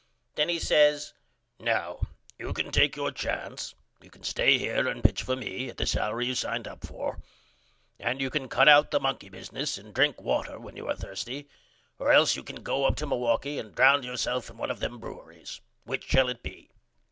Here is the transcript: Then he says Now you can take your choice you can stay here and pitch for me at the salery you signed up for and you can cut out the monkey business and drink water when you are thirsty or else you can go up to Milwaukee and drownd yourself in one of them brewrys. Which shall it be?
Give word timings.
Then 0.33 0.49
he 0.49 0.57
says 0.57 1.13
Now 1.59 1.99
you 2.39 2.53
can 2.53 2.71
take 2.71 2.95
your 2.95 3.11
choice 3.11 3.75
you 4.01 4.09
can 4.09 4.23
stay 4.23 4.57
here 4.57 4.87
and 4.87 5.03
pitch 5.03 5.21
for 5.21 5.35
me 5.35 5.69
at 5.69 5.77
the 5.77 5.83
salery 5.83 6.25
you 6.25 6.33
signed 6.33 6.67
up 6.67 6.83
for 6.83 7.19
and 7.99 8.19
you 8.19 8.31
can 8.31 8.49
cut 8.49 8.67
out 8.67 8.89
the 8.89 8.99
monkey 8.99 9.29
business 9.29 9.77
and 9.77 9.93
drink 9.93 10.19
water 10.19 10.57
when 10.59 10.75
you 10.75 10.87
are 10.89 10.95
thirsty 10.95 11.47
or 11.99 12.11
else 12.11 12.35
you 12.35 12.41
can 12.41 12.63
go 12.63 12.85
up 12.85 12.95
to 12.95 13.05
Milwaukee 13.05 13.59
and 13.59 13.75
drownd 13.75 14.03
yourself 14.03 14.49
in 14.49 14.57
one 14.57 14.71
of 14.71 14.79
them 14.79 14.97
brewrys. 14.99 15.59
Which 15.83 16.05
shall 16.05 16.29
it 16.29 16.41
be? 16.41 16.71